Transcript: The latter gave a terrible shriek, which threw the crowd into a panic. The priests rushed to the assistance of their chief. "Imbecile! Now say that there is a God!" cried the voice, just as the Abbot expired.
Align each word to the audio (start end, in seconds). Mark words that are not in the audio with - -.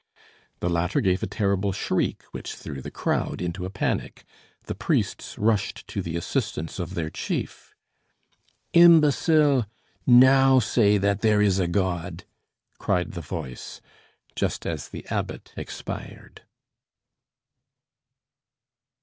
The 0.61 0.67
latter 0.69 0.99
gave 0.99 1.21
a 1.21 1.27
terrible 1.27 1.71
shriek, 1.71 2.23
which 2.31 2.55
threw 2.55 2.81
the 2.81 2.89
crowd 2.89 3.39
into 3.39 3.65
a 3.65 3.69
panic. 3.69 4.23
The 4.63 4.73
priests 4.73 5.37
rushed 5.37 5.87
to 5.89 6.01
the 6.01 6.17
assistance 6.17 6.79
of 6.79 6.95
their 6.95 7.11
chief. 7.11 7.75
"Imbecile! 8.73 9.67
Now 10.07 10.57
say 10.57 10.97
that 10.97 11.21
there 11.21 11.39
is 11.39 11.59
a 11.59 11.67
God!" 11.67 12.23
cried 12.79 13.11
the 13.11 13.21
voice, 13.21 13.79
just 14.35 14.65
as 14.65 14.89
the 14.89 15.05
Abbot 15.11 15.53
expired. 15.55 16.45